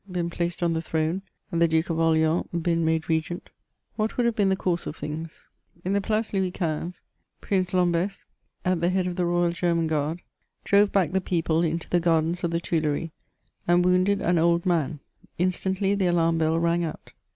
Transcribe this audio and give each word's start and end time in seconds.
been 0.11 0.31
placed 0.31 0.63
on 0.63 0.73
the 0.73 0.81
throne, 0.81 1.21
and 1.51 1.61
the 1.61 1.67
Duke 1.67 1.91
of 1.91 1.99
Orleans 1.99 2.47
been 2.59 2.83
made 2.83 3.07
regent, 3.07 3.51
what 3.97 4.17
would 4.17 4.25
have 4.25 4.35
been 4.35 4.49
the 4.49 4.55
course 4.55 4.87
of 4.87 4.95
things? 4.95 5.47
In 5.85 5.93
the 5.93 6.01
Pl&ce 6.01 6.33
Louis 6.33 6.49
XV., 6.49 7.03
Prince 7.39 7.71
Lambesc, 7.71 8.25
at 8.65 8.81
the 8.81 8.89
head 8.89 9.05
of 9.05 9.15
the 9.15 9.27
Royal 9.27 9.51
Grerman 9.51 9.85
Guard, 9.85 10.23
drove 10.63 10.91
back 10.91 11.11
the 11.11 11.21
people 11.21 11.61
into 11.61 11.87
the 11.87 11.99
gardens 11.99 12.43
of 12.43 12.49
the 12.49 12.59
Tuileries, 12.59 13.11
and 13.67 13.85
wounded 13.85 14.21
an 14.21 14.39
old 14.39 14.65
man; 14.65 15.01
instantly 15.37 15.93
the 15.93 16.07
alarm 16.07 16.39
bell 16.39 16.57
rang 16.57 16.83
out. 16.83 17.13